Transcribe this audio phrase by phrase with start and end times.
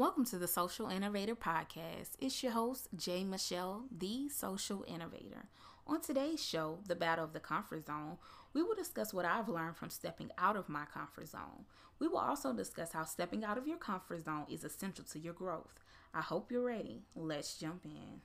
[0.00, 2.12] Welcome to the Social Innovator Podcast.
[2.18, 5.44] It's your host, J Michelle, the Social Innovator.
[5.86, 8.16] On today's show, The Battle of the Comfort Zone,
[8.54, 11.66] we will discuss what I've learned from stepping out of my comfort zone.
[11.98, 15.34] We will also discuss how stepping out of your comfort zone is essential to your
[15.34, 15.80] growth.
[16.14, 17.02] I hope you're ready.
[17.14, 18.22] Let's jump in.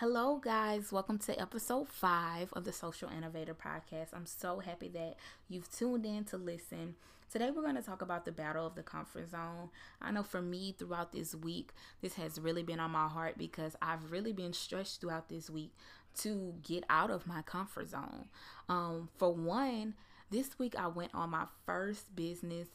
[0.00, 0.90] Hello, guys.
[0.90, 4.14] Welcome to episode five of the Social Innovator Podcast.
[4.14, 5.16] I'm so happy that
[5.50, 6.94] you've tuned in to listen.
[7.30, 9.68] Today, we're going to talk about the battle of the comfort zone.
[10.00, 13.76] I know for me, throughout this week, this has really been on my heart because
[13.82, 15.74] I've really been stretched throughout this week
[16.20, 18.28] to get out of my comfort zone.
[18.70, 19.92] Um, for one,
[20.30, 22.68] this week I went on my first business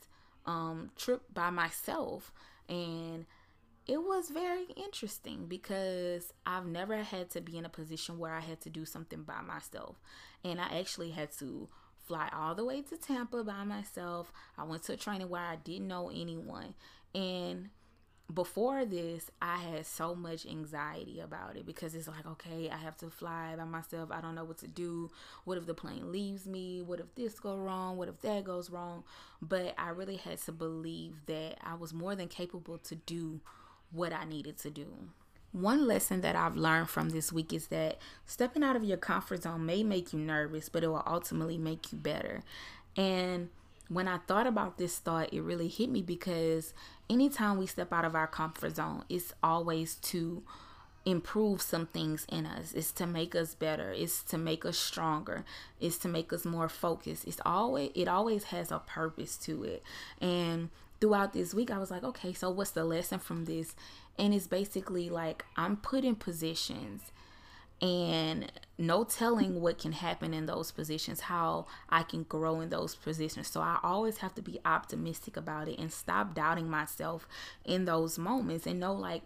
[0.45, 2.31] um, trip by myself,
[2.69, 3.25] and
[3.87, 8.39] it was very interesting because I've never had to be in a position where I
[8.39, 9.97] had to do something by myself.
[10.43, 11.69] And I actually had to
[12.07, 14.31] fly all the way to Tampa by myself.
[14.57, 16.73] I went to a training where I didn't know anyone.
[17.13, 17.69] And
[18.33, 22.97] before this, I had so much anxiety about it because it's like, okay, I have
[22.97, 24.09] to fly by myself.
[24.11, 25.11] I don't know what to do.
[25.43, 26.81] What if the plane leaves me?
[26.81, 27.97] What if this goes wrong?
[27.97, 29.03] What if that goes wrong?
[29.43, 33.41] But I really had to believe that I was more than capable to do
[33.95, 34.87] what I needed to do.
[35.51, 39.43] One lesson that I've learned from this week is that stepping out of your comfort
[39.43, 42.43] zone may make you nervous, but it will ultimately make you better.
[42.97, 43.49] And
[43.87, 46.73] when I thought about this thought, it really hit me because
[47.09, 50.43] anytime we step out of our comfort zone, it's always to
[51.05, 52.73] improve some things in us.
[52.73, 53.91] It's to make us better.
[53.91, 55.45] It's to make us stronger.
[55.79, 57.27] It's to make us more focused.
[57.27, 59.83] It's always it always has a purpose to it.
[60.19, 63.75] And throughout this week, I was like, okay, so what's the lesson from this?
[64.17, 67.11] And it's basically like I'm put in positions
[67.81, 72.95] and no telling what can happen in those positions, how I can grow in those
[72.95, 73.49] positions.
[73.49, 77.27] So I always have to be optimistic about it and stop doubting myself
[77.65, 79.23] in those moments and know like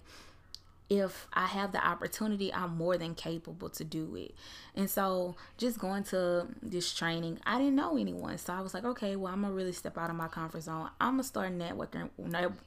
[0.89, 4.33] if I have the opportunity, I'm more than capable to do it.
[4.75, 8.37] And so, just going to this training, I didn't know anyone.
[8.39, 10.63] So, I was like, okay, well, I'm going to really step out of my comfort
[10.63, 10.89] zone.
[10.99, 12.09] I'm going to start networking,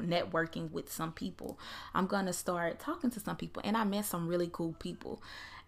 [0.00, 1.58] networking with some people.
[1.94, 3.62] I'm going to start talking to some people.
[3.64, 5.20] And I met some really cool people.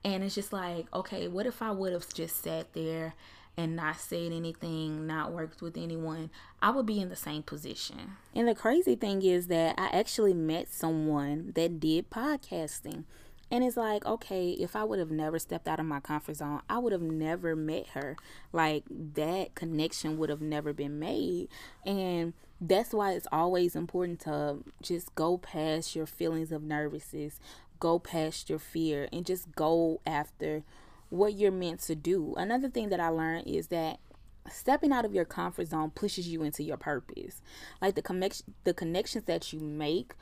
[0.04, 3.14] And it's just like, okay, what if I would have just sat there
[3.56, 8.16] and not said anything, not worked with anyone, I would be in the same position.
[8.34, 13.04] And the crazy thing is that I actually met someone that did podcasting.
[13.50, 16.62] And it's like, okay, if I would have never stepped out of my comfort zone,
[16.68, 18.16] I would have never met her.
[18.52, 21.48] Like that connection would have never been made.
[21.86, 27.38] And that's why it's always important to just go past your feelings of nervousness,
[27.78, 30.64] go past your fear, and just go after
[31.14, 32.34] what you're meant to do.
[32.36, 34.00] Another thing that I learned is that
[34.50, 37.40] stepping out of your comfort zone pushes you into your purpose.
[37.80, 40.14] Like the connection the connections that you make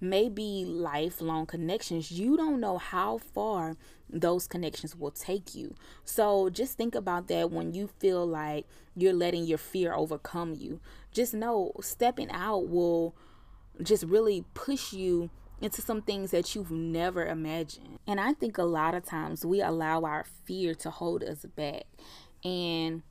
[0.00, 2.10] may be lifelong connections.
[2.10, 3.76] You don't know how far
[4.08, 5.74] those connections will take you.
[6.04, 8.66] So just think about that when you feel like
[8.96, 10.80] you're letting your fear overcome you.
[11.12, 13.14] Just know stepping out will
[13.80, 17.98] just really push you into some things that you've never imagined.
[18.06, 21.84] And I think a lot of times we allow our fear to hold us back.
[22.44, 23.02] And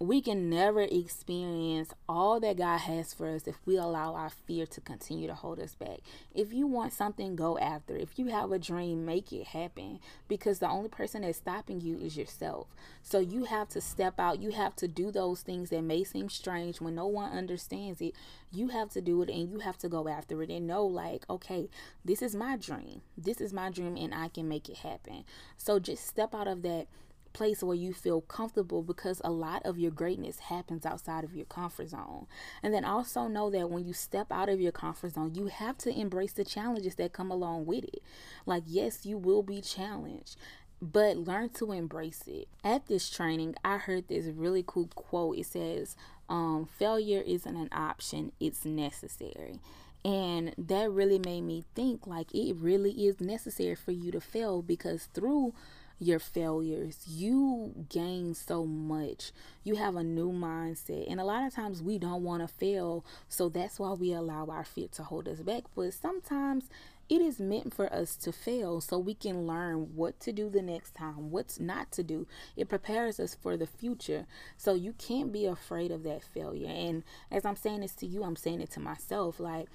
[0.00, 4.64] we can never experience all that God has for us if we allow our fear
[4.66, 5.98] to continue to hold us back.
[6.32, 7.96] If you want something, go after.
[7.96, 8.02] It.
[8.02, 9.98] If you have a dream, make it happen
[10.28, 12.68] because the only person that's stopping you is yourself.
[13.02, 14.40] So you have to step out.
[14.40, 18.14] You have to do those things that may seem strange when no one understands it.
[18.52, 21.24] You have to do it and you have to go after it and know, like,
[21.28, 21.68] okay,
[22.04, 23.02] this is my dream.
[23.16, 25.24] This is my dream and I can make it happen.
[25.56, 26.86] So just step out of that
[27.32, 31.46] place where you feel comfortable because a lot of your greatness happens outside of your
[31.46, 32.26] comfort zone.
[32.62, 35.78] And then also know that when you step out of your comfort zone, you have
[35.78, 38.02] to embrace the challenges that come along with it.
[38.46, 40.36] Like, yes, you will be challenged
[40.80, 42.46] but learn to embrace it.
[42.62, 45.36] At this training, I heard this really cool quote.
[45.36, 45.96] It says,
[46.28, 49.60] um, failure isn't an option, it's necessary.
[50.04, 54.62] And that really made me think like it really is necessary for you to fail
[54.62, 55.54] because through
[56.00, 59.32] your failures, you gain so much.
[59.64, 61.10] You have a new mindset.
[61.10, 63.04] And a lot of times we don't want to fail.
[63.28, 65.64] So that's why we allow our fear to hold us back.
[65.74, 66.70] But sometimes
[67.08, 70.62] it is meant for us to fail so we can learn what to do the
[70.62, 72.26] next time, what's not to do.
[72.56, 74.26] It prepares us for the future.
[74.56, 76.68] So you can't be afraid of that failure.
[76.68, 79.40] And as I'm saying this to you, I'm saying it to myself.
[79.40, 79.68] Like,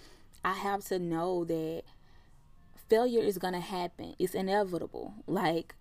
[0.46, 1.84] I have to know that
[2.88, 5.16] failure is going to happen, it's inevitable.
[5.25, 5.74] Like,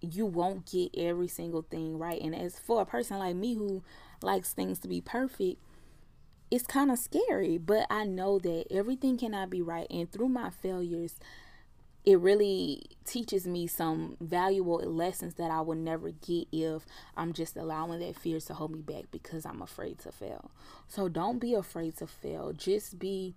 [0.00, 2.20] you won't get every single thing right.
[2.20, 3.82] And as for a person like me who
[4.22, 5.60] likes things to be perfect,
[6.50, 9.86] it's kind of scary, but I know that everything cannot be right.
[9.90, 11.16] And through my failures,
[12.04, 16.86] it really teaches me some valuable lessons that I will never get if
[17.16, 20.50] I'm just allowing that fear to hold me back because I'm afraid to fail.
[20.88, 22.52] So don't be afraid to fail.
[22.52, 23.34] Just be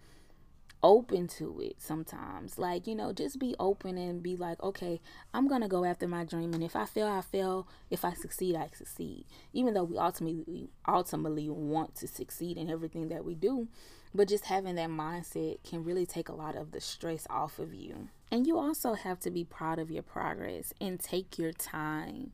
[0.83, 2.59] open to it sometimes.
[2.59, 5.01] Like, you know, just be open and be like, okay,
[5.33, 6.53] I'm going to go after my dream.
[6.53, 7.68] And if I fail, I fail.
[7.89, 9.25] If I succeed, I succeed.
[9.53, 13.69] Even though we ultimately, ultimately want to succeed in everything that we do.
[14.13, 17.74] But just having that mindset can really take a lot of the stress off of
[17.74, 18.09] you.
[18.29, 22.31] And you also have to be proud of your progress and take your time.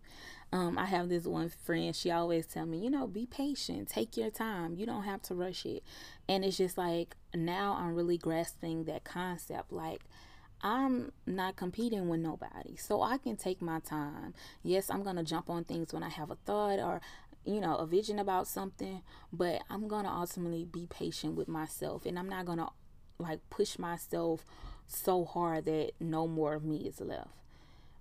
[0.51, 4.17] Um, I have this one friend, she always tell me, you know, be patient, take
[4.17, 4.75] your time.
[4.75, 5.83] You don't have to rush it.
[6.27, 9.71] And it's just like now I'm really grasping that concept.
[9.71, 10.01] Like
[10.61, 12.75] I'm not competing with nobody.
[12.77, 14.33] So I can take my time.
[14.63, 17.01] Yes, I'm gonna jump on things when I have a thought or
[17.45, 22.05] you know, a vision about something, but I'm going to ultimately be patient with myself
[22.05, 22.67] and I'm not going to
[23.17, 24.45] like push myself
[24.87, 27.38] so hard that no more of me is left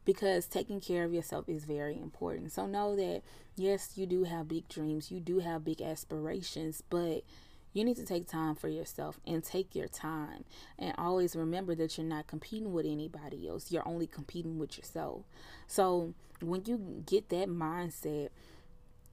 [0.09, 2.51] because taking care of yourself is very important.
[2.51, 3.21] So know that
[3.57, 7.25] yes, you do have big dreams, you do have big aspirations, but
[7.75, 10.45] you need to take time for yourself and take your time
[10.79, 13.71] and always remember that you're not competing with anybody else.
[13.71, 15.25] You're only competing with yourself.
[15.67, 18.31] So when you get that mindset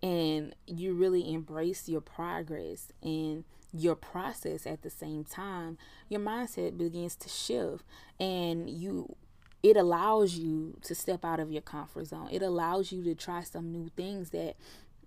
[0.01, 3.43] and you really embrace your progress and
[3.73, 5.77] your process at the same time,
[6.07, 7.83] your mindset begins to shift
[8.17, 9.17] and you
[9.65, 12.29] it allows you to step out of your comfort zone.
[12.31, 14.55] It allows you to try some new things that,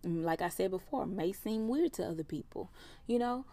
[0.04, 2.68] mm, like I said before, may seem weird to other people.
[3.06, 3.44] You know,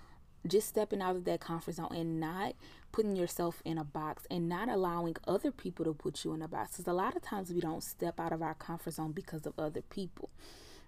[0.48, 2.56] just stepping out of that comfort zone and not
[2.92, 6.48] putting yourself in a box and not allowing other people to put you in a
[6.48, 6.72] box.
[6.72, 9.54] Because a lot of times we don't step out of our comfort zone because of
[9.60, 10.32] other people.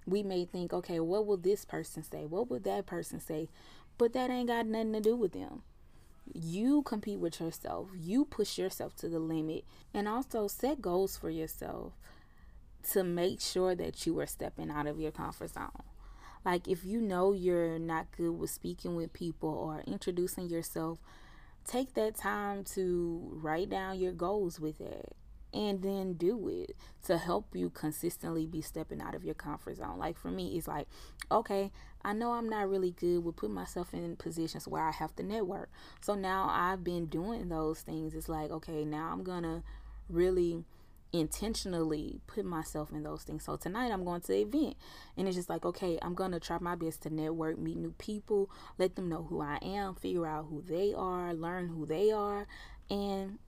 [0.07, 2.25] We may think, okay, what will this person say?
[2.25, 3.49] What will that person say?
[3.99, 5.61] But that ain't got nothing to do with them
[6.33, 7.89] you compete with yourself.
[7.97, 9.65] You push yourself to the limit.
[9.93, 11.93] And also set goals for yourself
[12.91, 15.71] to make sure that you are stepping out of your comfort zone.
[16.45, 20.99] Like if you know you're not good with speaking with people or introducing yourself
[21.67, 25.13] take that time to write down your goals with it
[25.53, 29.97] and then do it to help you consistently be stepping out of your comfort zone.
[29.97, 30.87] Like for me, it's like,
[31.31, 31.71] okay,
[32.03, 35.23] I know I'm not really good with putting myself in positions where I have to
[35.23, 35.69] network.
[36.01, 38.13] So now I've been doing those things.
[38.13, 39.63] It's like, okay, now I'm gonna
[40.09, 40.63] really
[41.13, 43.45] intentionally put myself in those things.
[43.45, 44.75] So tonight I'm going to the event
[45.15, 47.93] and it's just like, okay, I'm going to try my best to network, meet new
[47.97, 52.11] people, let them know who I am, figure out who they are, learn who they
[52.11, 52.47] are,
[52.89, 53.39] and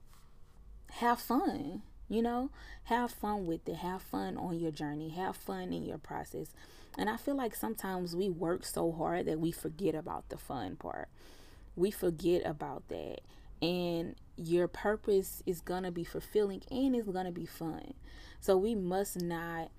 [0.94, 1.83] have fun.
[2.07, 2.50] You know,
[2.86, 3.75] have fun with it.
[3.77, 5.09] Have fun on your journey.
[5.09, 6.47] Have fun in your process.
[6.97, 10.75] And I feel like sometimes we work so hard that we forget about the fun
[10.75, 11.07] part.
[11.75, 13.19] We forget about that.
[13.62, 17.94] And your purpose is going to be fulfilling and it's going to be fun.
[18.42, 19.69] So we must not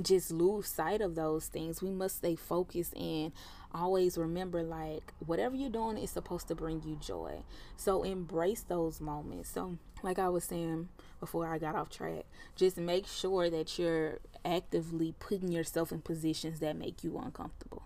[0.00, 1.82] just lose sight of those things.
[1.82, 3.32] We must stay focused and
[3.74, 7.42] always remember like whatever you're doing is supposed to bring you joy.
[7.76, 9.50] So embrace those moments.
[9.50, 10.88] So like I was saying
[11.20, 12.24] before I got off track,
[12.56, 17.82] just make sure that you're actively putting yourself in positions that make you uncomfortable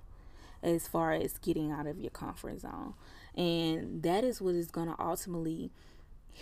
[0.62, 2.94] as far as getting out of your comfort zone.
[3.37, 5.70] And that is what is going to ultimately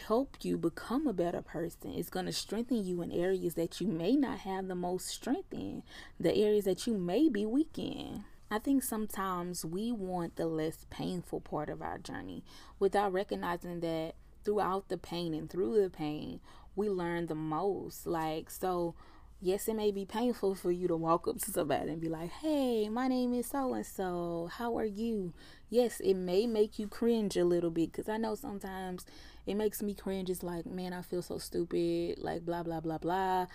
[0.07, 1.93] help you become a better person.
[1.95, 5.53] It's going to strengthen you in areas that you may not have the most strength
[5.53, 5.83] in,
[6.19, 8.25] the areas that you may be weak in.
[8.51, 12.45] I think sometimes we want the less painful part of our journey
[12.79, 14.15] without recognizing that
[14.45, 16.41] throughout the pain and through the pain,
[16.77, 18.07] we learn the most.
[18.07, 18.95] Like, so
[19.45, 22.31] yes, it may be painful for you to walk up to somebody and be like,
[22.31, 24.49] hey, my name is so and so.
[24.51, 25.35] How are you?
[25.69, 29.05] Yes, it may make you cringe a little bit because I know sometimes
[29.47, 30.31] it makes me cringe.
[30.31, 33.47] It's like, man, I feel so stupid, like, blah, blah, blah, blah.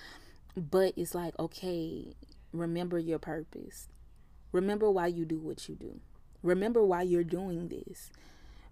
[0.55, 2.13] But it's like, okay,
[2.53, 3.88] remember your purpose.
[4.51, 6.00] Remember why you do what you do.
[6.43, 8.12] Remember why you're doing this.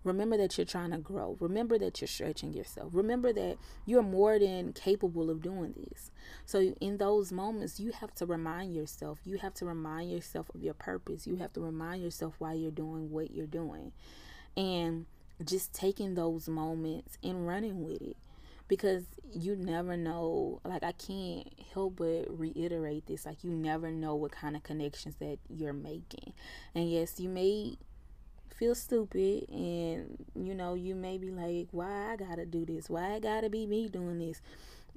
[0.07, 1.37] Remember that you're trying to grow.
[1.39, 2.89] Remember that you're stretching yourself.
[2.93, 6.11] Remember that you're more than capable of doing this.
[6.45, 9.19] So, in those moments, you have to remind yourself.
[9.25, 11.27] You have to remind yourself of your purpose.
[11.27, 13.91] You have to remind yourself why you're doing what you're doing.
[14.55, 15.05] And
[15.43, 18.17] just taking those moments and running with it
[18.67, 24.15] because you never know like i can't help but reiterate this like you never know
[24.15, 26.33] what kind of connections that you're making
[26.73, 27.77] and yes you may
[28.57, 33.13] feel stupid and you know you may be like why i gotta do this why
[33.13, 34.41] i gotta be me doing this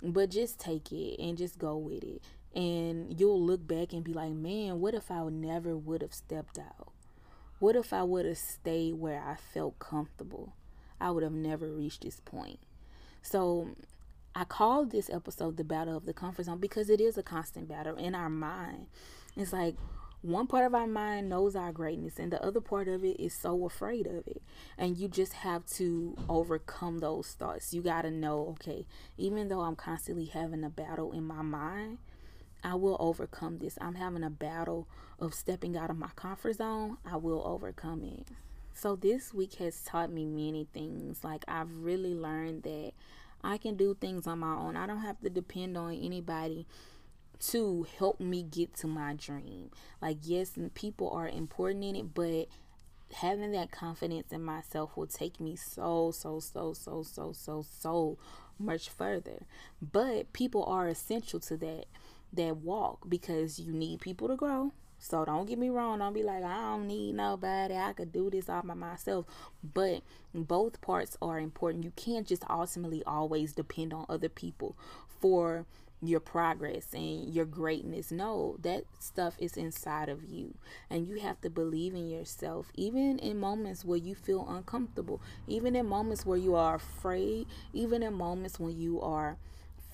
[0.02, 2.22] but just take it and just go with it
[2.54, 6.58] and you'll look back and be like man what if i never would have stepped
[6.58, 6.92] out
[7.60, 10.54] What if I would have stayed where I felt comfortable?
[10.98, 12.58] I would have never reached this point.
[13.22, 13.68] So
[14.34, 17.68] I called this episode the battle of the comfort zone because it is a constant
[17.68, 18.86] battle in our mind.
[19.36, 19.76] It's like
[20.22, 23.32] one part of our mind knows our greatness and the other part of it is
[23.32, 24.42] so afraid of it.
[24.76, 27.72] And you just have to overcome those thoughts.
[27.72, 28.86] You got to know okay
[29.16, 31.98] even though i'm constantly having a battle in my mind
[32.62, 33.78] i will overcome this.
[33.80, 34.86] I'm having a battle
[35.18, 36.98] of stepping out of my comfort zone.
[37.04, 38.28] I will overcome it.
[38.74, 41.24] So this week has taught me many things.
[41.24, 42.92] Like i've really learned that
[43.42, 44.76] i can do things on my own.
[44.76, 46.66] I don't have to depend on anybody
[47.48, 49.70] to help me get to my dream.
[50.00, 52.48] Like, yes, people are important in it, but
[53.14, 58.18] having that confidence in myself will take me so, so, so, so, so, so, so
[58.58, 59.46] much further.
[59.80, 61.86] But people are essential to that
[62.32, 64.72] that walk because you need people to grow.
[64.98, 65.98] So don't get me wrong.
[65.98, 67.74] Don't be like, I don't need nobody.
[67.74, 69.24] I could do this all by myself.
[69.64, 70.02] But
[70.34, 71.84] both parts are important.
[71.84, 74.76] You can't just ultimately always depend on other people
[75.20, 75.64] for
[76.02, 78.10] your progress and your greatness.
[78.10, 80.54] No, that stuff is inside of you.
[80.88, 85.76] And you have to believe in yourself, even in moments where you feel uncomfortable, even
[85.76, 89.36] in moments where you are afraid, even in moments when you are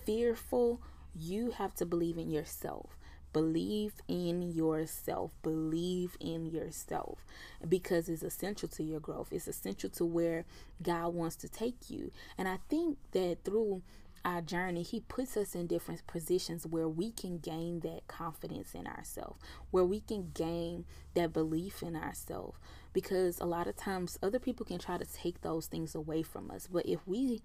[0.05, 0.81] fearful.
[1.19, 2.97] You have to believe in yourself.
[3.33, 5.31] Believe in yourself.
[5.43, 7.25] Believe in yourself
[7.69, 9.29] because it's essential to your growth.
[9.31, 10.45] It's essential to where
[10.83, 12.13] God wants to take you.
[12.39, 13.83] And I think that through
[14.27, 18.87] our journey, He puts us in different positions where we can gain that confidence in
[18.87, 19.41] ourselves,
[19.71, 22.59] where we can gain that belief in ourselves.
[22.93, 26.51] Because a lot of times other people can try to take those things away from
[26.51, 26.67] us.
[26.67, 27.43] But if we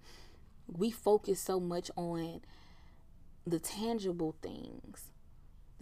[0.66, 2.40] we focus so much on
[3.46, 5.11] the tangible things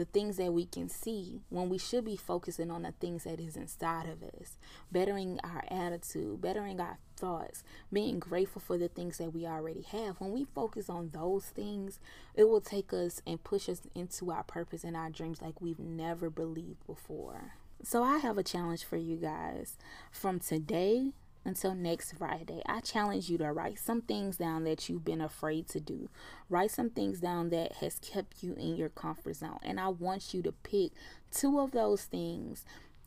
[0.00, 3.38] the things that we can see when we should be focusing on the things that
[3.38, 4.56] is inside of us,
[4.90, 10.18] bettering our attitude, bettering our thoughts, being grateful for the things that we already have.
[10.18, 11.98] When we focus on those things,
[12.34, 15.78] it will take us and push us into our purpose and our dreams like we've
[15.78, 17.56] never believed before.
[17.82, 19.76] So, I have a challenge for you guys.
[20.10, 21.12] From today
[21.44, 25.68] until next Friday, I challenge you to write some things down that you've been afraid
[25.68, 26.10] to do.
[26.48, 29.58] Write some things down that has kept you in your comfort zone.
[29.62, 30.92] And I want you to pick
[31.30, 32.64] two of those things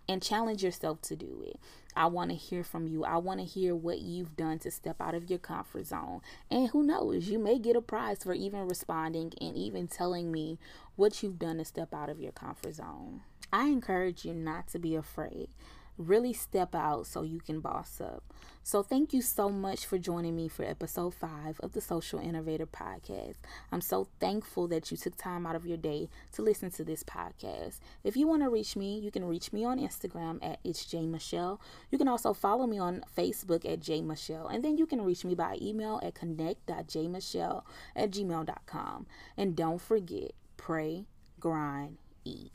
[0.09, 1.59] and challenge yourself to do it.
[1.95, 3.05] I want to hear from you.
[3.05, 6.21] I want to hear what you've done to step out of your comfort zone.
[6.49, 10.57] And who knows, you may get a prize for even responding and even telling me
[10.95, 13.21] what you've done to step out of your comfort zone.
[13.51, 15.49] I encourage you not to be afraid
[15.97, 18.23] really step out so you can boss up.
[18.65, 22.65] So, thank you so much for joining me for episode five of the Social Innovator
[22.65, 23.35] Podcast.
[23.73, 27.03] I'm so thankful that you took time out of your day to listen to this
[27.03, 27.81] podcast.
[28.05, 31.05] If you want to reach me, you can reach me on Instagram at it's J
[31.05, 31.59] Michelle.
[31.91, 35.25] You can also follow me on Facebook at J Michelle, and then you can reach
[35.25, 37.63] me by email at connect.jmichelle
[37.97, 39.07] at gmail.com.
[39.35, 41.05] And don't forget, pray,
[41.41, 42.53] grind, eat.